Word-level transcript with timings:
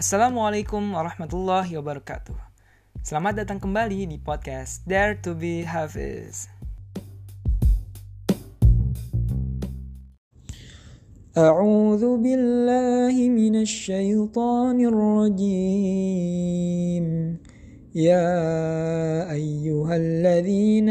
Assalamualaikum 0.00 0.96
warahmatullahi 0.96 1.76
wabarakatuh. 1.76 2.32
Selamat 3.04 3.44
datang 3.44 3.60
kembali 3.60 4.08
di 4.08 4.16
podcast 4.16 4.80
Dare 4.88 5.20
to 5.20 5.36
be 5.36 5.60
Hafiz. 5.64 6.48
أعوذ 11.30 12.02
بالله 12.18 13.14
من 13.30 13.54
الشيطان 13.62 14.82
الرجيم 14.82 16.26
يا 17.94 18.34
أيها 19.30 19.96
الذين 19.96 20.88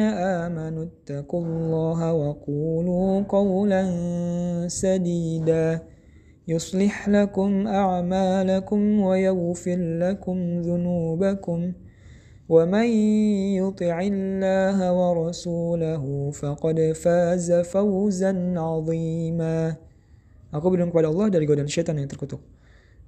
آمنوا 0.48 0.84
اتقوا 0.84 1.46
الله 1.46 2.14
وقولوا 2.14 3.24
قولا 3.28 3.84
سديدا 4.68 5.84
يصلح 6.48 7.10
لكم 7.10 7.68
أعمالكم 7.68 8.82
ويغفر 9.00 9.80
لكم 9.80 10.38
ذنوبكم 10.62 11.60
ومن 12.50 12.88
يطع 13.62 13.96
الله 14.02 14.78
ورسوله 14.94 16.04
فقد 16.34 16.78
فاز 16.98 17.50
فوزا 17.54 18.34
عظيما 18.58 19.76
Aku 20.50 20.66
berlindung 20.74 20.90
kepada 20.90 21.14
Allah 21.14 21.30
dari 21.30 21.46
godaan 21.46 21.70
syaitan 21.70 21.94
yang 21.94 22.10
terkutuk. 22.10 22.42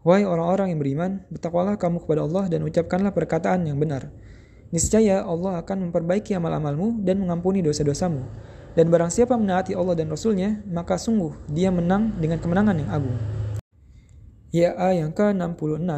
Wahai 0.05 0.29
orang-orang 0.29 0.77
yang 0.77 0.77
beriman, 0.77 1.25
bertakwalah 1.33 1.73
kamu 1.73 2.05
kepada 2.05 2.21
Allah 2.21 2.45
dan 2.53 2.61
ucapkanlah 2.61 3.17
perkataan 3.17 3.65
yang 3.65 3.81
benar. 3.81 4.13
Niscaya 4.69 5.25
Allah 5.25 5.57
akan 5.65 5.89
memperbaiki 5.89 6.37
amal-amalmu 6.37 7.01
dan 7.01 7.17
mengampuni 7.17 7.65
dosa-dosamu. 7.65 8.21
Dan 8.76 8.92
barang 8.92 9.08
siapa 9.08 9.40
menaati 9.40 9.72
Allah 9.72 9.96
dan 9.96 10.12
Rasulnya, 10.12 10.60
maka 10.68 11.00
sungguh 11.00 11.48
dia 11.48 11.72
menang 11.72 12.12
dengan 12.20 12.36
kemenangan 12.36 12.76
yang 12.76 12.90
agung. 12.92 13.16
Ya 14.52 14.76
yang 14.92 15.16
ke-66 15.16 15.88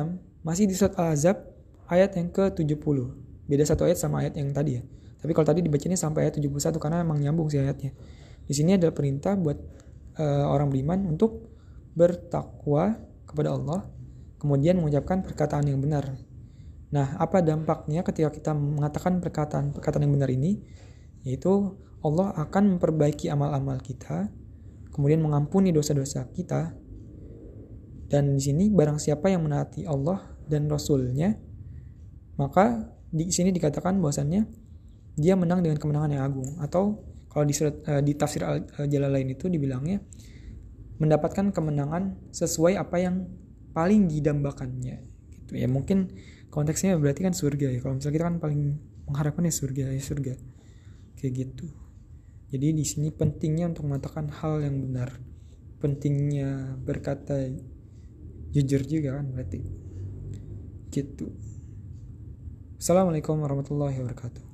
masih 0.46 0.64
di 0.70 0.78
surat 0.78 0.94
Al-Azab 0.94 1.42
ayat 1.90 2.14
yang 2.14 2.30
ke-70. 2.30 2.98
Beda 3.50 3.66
satu 3.66 3.82
ayat 3.82 3.98
sama 3.98 4.22
ayat 4.22 4.38
yang 4.38 4.54
tadi 4.54 4.78
ya. 4.78 4.82
Tapi 5.18 5.34
kalau 5.34 5.50
tadi 5.50 5.58
dibacanya 5.58 5.98
sampai 5.98 6.30
ayat 6.30 6.38
71 6.38 6.78
karena 6.78 7.02
emang 7.02 7.18
nyambung 7.18 7.50
sih 7.50 7.58
ayatnya. 7.58 7.90
Di 8.46 8.54
sini 8.54 8.78
adalah 8.78 8.94
perintah 8.94 9.34
buat 9.34 9.58
uh, 10.14 10.46
orang 10.46 10.70
beriman 10.70 11.02
untuk 11.10 11.50
bertakwa 11.98 12.94
kepada 13.26 13.58
Allah, 13.58 13.90
kemudian 14.38 14.78
mengucapkan 14.78 15.26
perkataan 15.26 15.66
yang 15.66 15.82
benar. 15.82 16.14
Nah, 16.94 17.18
apa 17.18 17.42
dampaknya 17.42 18.06
ketika 18.06 18.30
kita 18.30 18.54
mengatakan 18.54 19.18
perkataan-perkataan 19.18 20.06
yang 20.06 20.14
benar 20.14 20.30
ini? 20.30 20.62
Yaitu 21.26 21.74
Allah 21.98 22.30
akan 22.38 22.78
memperbaiki 22.78 23.26
amal-amal 23.26 23.82
kita, 23.82 24.30
kemudian 24.94 25.18
mengampuni 25.18 25.74
dosa-dosa 25.74 26.30
kita. 26.30 26.74
Dan 28.08 28.38
di 28.38 28.42
sini 28.42 28.70
barang 28.70 29.02
siapa 29.02 29.28
yang 29.28 29.44
menaati 29.44 29.84
Allah 29.84 30.22
dan 30.48 30.70
Rasulnya, 30.70 31.34
maka 32.38 32.88
di 33.10 33.28
sini 33.28 33.52
dikatakan 33.52 33.98
bahwasannya 34.00 34.46
dia 35.18 35.34
menang 35.34 35.60
dengan 35.60 35.76
kemenangan 35.76 36.10
yang 36.14 36.22
agung. 36.24 36.50
Atau 36.62 37.02
kalau 37.28 37.44
di 37.44 37.52
surat 37.52 37.76
uh, 37.84 38.00
di 38.00 38.14
tafsir 38.16 38.46
al 38.46 38.64
lain 38.88 39.28
itu 39.34 39.50
dibilangnya 39.50 40.00
mendapatkan 41.02 41.52
kemenangan 41.52 42.16
sesuai 42.32 42.78
apa 42.80 42.96
yang 43.02 43.26
paling 43.74 44.08
didambakannya. 44.08 44.96
Gitu 45.34 45.52
ya 45.58 45.68
mungkin 45.68 46.14
konteksnya 46.48 46.96
berarti 46.96 47.26
kan 47.26 47.34
surga 47.36 47.74
ya. 47.74 47.78
Kalau 47.82 47.98
misalnya 47.98 48.14
kita 48.16 48.24
kan 48.24 48.36
paling 48.40 48.60
mengharapkan 49.04 49.44
ya 49.44 49.52
surga 49.52 49.84
ya 49.92 50.00
surga. 50.00 50.34
Kayak 51.18 51.32
gitu 51.34 51.87
jadi 52.48 52.72
di 52.72 52.84
sini 52.84 53.12
pentingnya 53.12 53.68
untuk 53.68 53.84
mengatakan 53.84 54.32
hal 54.32 54.64
yang 54.64 54.80
benar. 54.80 55.12
Pentingnya 55.78 56.80
berkata 56.80 57.36
jujur 58.50 58.82
juga 58.88 59.20
kan 59.20 59.28
berarti. 59.28 59.60
Gitu. 60.88 61.28
Assalamualaikum 62.80 63.36
warahmatullahi 63.44 64.00
wabarakatuh 64.00 64.47